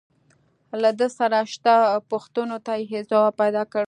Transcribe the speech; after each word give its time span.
له 0.81 0.89
ده 0.99 1.07
سره 1.17 1.39
شته 1.53 1.75
پوښتنو 2.11 2.57
ته 2.65 2.73
يې 2.91 2.99
ځواب 3.09 3.33
پيدا 3.41 3.63
کړ. 3.71 3.79